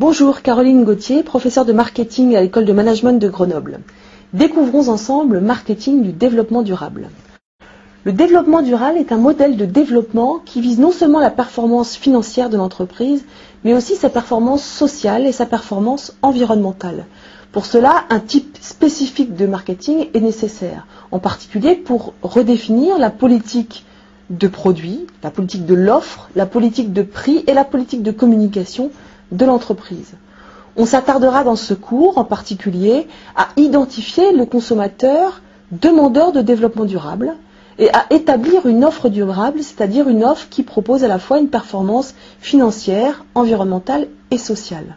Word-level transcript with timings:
Bonjour, 0.00 0.40
Caroline 0.40 0.84
Gauthier, 0.84 1.22
professeure 1.22 1.66
de 1.66 1.74
marketing 1.74 2.34
à 2.34 2.40
l'école 2.40 2.64
de 2.64 2.72
management 2.72 3.18
de 3.20 3.28
Grenoble. 3.28 3.80
Découvrons 4.32 4.88
ensemble 4.88 5.34
le 5.34 5.40
marketing 5.42 6.00
du 6.02 6.10
développement 6.12 6.62
durable. 6.62 7.10
Le 8.04 8.12
développement 8.14 8.62
durable 8.62 8.96
est 8.96 9.12
un 9.12 9.18
modèle 9.18 9.58
de 9.58 9.66
développement 9.66 10.38
qui 10.42 10.62
vise 10.62 10.78
non 10.78 10.90
seulement 10.90 11.20
la 11.20 11.28
performance 11.28 11.96
financière 11.96 12.48
de 12.48 12.56
l'entreprise, 12.56 13.26
mais 13.62 13.74
aussi 13.74 13.94
sa 13.94 14.08
performance 14.08 14.64
sociale 14.64 15.26
et 15.26 15.32
sa 15.32 15.44
performance 15.44 16.16
environnementale. 16.22 17.04
Pour 17.52 17.66
cela, 17.66 18.04
un 18.08 18.20
type 18.20 18.56
spécifique 18.62 19.34
de 19.36 19.44
marketing 19.44 20.08
est 20.14 20.20
nécessaire, 20.20 20.86
en 21.10 21.18
particulier 21.18 21.74
pour 21.74 22.14
redéfinir 22.22 22.98
la 22.98 23.10
politique 23.10 23.84
de 24.30 24.48
produit, 24.48 25.06
la 25.22 25.30
politique 25.30 25.66
de 25.66 25.74
l'offre, 25.74 26.30
la 26.36 26.46
politique 26.46 26.94
de 26.94 27.02
prix 27.02 27.44
et 27.46 27.52
la 27.52 27.64
politique 27.64 28.02
de 28.02 28.12
communication 28.12 28.90
de 29.32 29.44
l'entreprise. 29.44 30.14
On 30.76 30.86
s'attardera 30.86 31.44
dans 31.44 31.56
ce 31.56 31.74
cours 31.74 32.18
en 32.18 32.24
particulier 32.24 33.08
à 33.36 33.48
identifier 33.56 34.32
le 34.32 34.46
consommateur 34.46 35.42
demandeur 35.72 36.32
de 36.32 36.40
développement 36.40 36.84
durable 36.84 37.34
et 37.78 37.90
à 37.92 38.06
établir 38.10 38.66
une 38.66 38.84
offre 38.84 39.08
durable, 39.08 39.62
c'est-à-dire 39.62 40.08
une 40.08 40.24
offre 40.24 40.48
qui 40.48 40.62
propose 40.62 41.02
à 41.02 41.08
la 41.08 41.18
fois 41.18 41.38
une 41.38 41.48
performance 41.48 42.14
financière, 42.38 43.24
environnementale 43.34 44.08
et 44.30 44.38
sociale. 44.38 44.96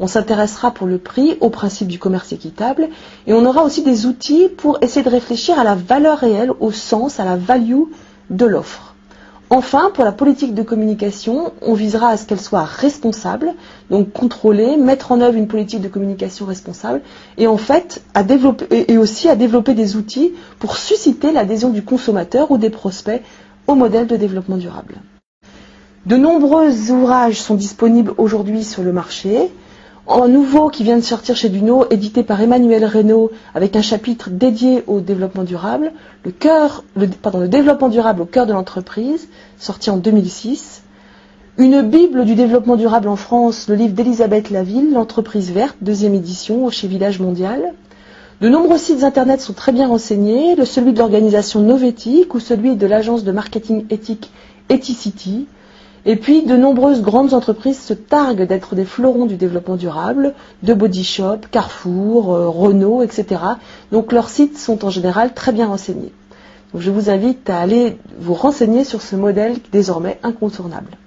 On 0.00 0.06
s'intéressera 0.08 0.72
pour 0.72 0.86
le 0.86 0.98
prix 0.98 1.36
au 1.40 1.50
principe 1.50 1.86
du 1.88 1.98
commerce 1.98 2.32
équitable 2.32 2.88
et 3.26 3.32
on 3.32 3.44
aura 3.44 3.62
aussi 3.62 3.82
des 3.82 4.06
outils 4.06 4.48
pour 4.48 4.78
essayer 4.82 5.04
de 5.04 5.10
réfléchir 5.10 5.58
à 5.58 5.64
la 5.64 5.76
valeur 5.76 6.18
réelle, 6.18 6.50
au 6.58 6.72
sens, 6.72 7.20
à 7.20 7.24
la 7.24 7.36
value 7.36 7.82
de 8.30 8.46
l'offre. 8.46 8.93
Enfin, 9.56 9.92
pour 9.94 10.02
la 10.02 10.10
politique 10.10 10.52
de 10.52 10.64
communication, 10.64 11.52
on 11.62 11.74
visera 11.74 12.08
à 12.08 12.16
ce 12.16 12.26
qu'elle 12.26 12.40
soit 12.40 12.64
responsable, 12.64 13.54
donc 13.88 14.10
contrôler, 14.10 14.76
mettre 14.76 15.12
en 15.12 15.20
œuvre 15.20 15.36
une 15.36 15.46
politique 15.46 15.80
de 15.80 15.86
communication 15.86 16.44
responsable, 16.44 17.02
et 17.38 17.46
en 17.46 17.56
fait, 17.56 18.02
et 18.72 18.98
aussi 18.98 19.28
à 19.28 19.36
développer 19.36 19.74
des 19.74 19.94
outils 19.94 20.32
pour 20.58 20.76
susciter 20.76 21.30
l'adhésion 21.30 21.70
du 21.70 21.84
consommateur 21.84 22.50
ou 22.50 22.58
des 22.58 22.68
prospects 22.68 23.22
au 23.68 23.76
modèle 23.76 24.08
de 24.08 24.16
développement 24.16 24.56
durable. 24.56 24.96
De 26.04 26.16
nombreux 26.16 26.90
ouvrages 26.90 27.40
sont 27.40 27.54
disponibles 27.54 28.12
aujourd'hui 28.18 28.64
sur 28.64 28.82
le 28.82 28.92
marché. 28.92 29.52
Un 30.06 30.28
nouveau 30.28 30.68
qui 30.68 30.84
vient 30.84 30.98
de 30.98 31.02
sortir 31.02 31.34
chez 31.34 31.48
Duno, 31.48 31.86
édité 31.90 32.22
par 32.22 32.38
Emmanuel 32.40 32.84
Reynaud, 32.84 33.30
avec 33.54 33.74
un 33.74 33.80
chapitre 33.80 34.28
dédié 34.28 34.84
au 34.86 35.00
développement 35.00 35.44
durable, 35.44 35.92
le, 36.24 36.30
cœur, 36.30 36.84
pardon, 37.22 37.40
le 37.40 37.48
développement 37.48 37.88
durable 37.88 38.20
au 38.20 38.26
cœur 38.26 38.46
de 38.46 38.52
l'entreprise, 38.52 39.28
sorti 39.58 39.88
en 39.88 39.96
2006. 39.96 40.82
Une 41.56 41.80
Bible 41.80 42.26
du 42.26 42.34
développement 42.34 42.76
durable 42.76 43.08
en 43.08 43.16
France, 43.16 43.66
le 43.68 43.76
livre 43.76 43.94
d'Elisabeth 43.94 44.50
Laville, 44.50 44.92
L'entreprise 44.92 45.50
verte, 45.52 45.76
deuxième 45.80 46.14
édition, 46.14 46.68
chez 46.68 46.86
Village 46.86 47.18
Mondial. 47.18 47.72
De 48.42 48.48
nombreux 48.50 48.78
sites 48.78 49.04
internet 49.04 49.40
sont 49.40 49.54
très 49.54 49.72
bien 49.72 49.88
renseignés, 49.88 50.54
celui 50.66 50.92
de 50.92 50.98
l'organisation 50.98 51.60
Novetic 51.60 52.34
ou 52.34 52.40
celui 52.40 52.76
de 52.76 52.86
l'agence 52.86 53.24
de 53.24 53.32
marketing 53.32 53.86
éthique 53.88 54.30
Ethicity. 54.68 55.46
Et 56.06 56.16
puis, 56.16 56.42
de 56.42 56.56
nombreuses 56.56 57.00
grandes 57.00 57.32
entreprises 57.32 57.80
se 57.80 57.94
targuent 57.94 58.46
d'être 58.46 58.74
des 58.74 58.84
fleurons 58.84 59.24
du 59.24 59.36
développement 59.36 59.76
durable, 59.76 60.34
de 60.62 60.74
Body 60.74 61.02
Shop, 61.02 61.38
Carrefour, 61.50 62.34
euh, 62.34 62.48
Renault, 62.48 63.02
etc. 63.02 63.40
Donc 63.90 64.12
leurs 64.12 64.28
sites 64.28 64.58
sont 64.58 64.84
en 64.84 64.90
général 64.90 65.32
très 65.32 65.52
bien 65.52 65.66
renseignés. 65.66 66.12
Donc 66.72 66.82
je 66.82 66.90
vous 66.90 67.08
invite 67.08 67.48
à 67.48 67.58
aller 67.58 67.96
vous 68.18 68.34
renseigner 68.34 68.84
sur 68.84 69.00
ce 69.00 69.16
modèle 69.16 69.56
désormais 69.72 70.18
incontournable. 70.22 70.98